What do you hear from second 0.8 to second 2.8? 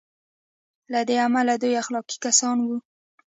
له دې امله دوی اخلاقي کسان دي.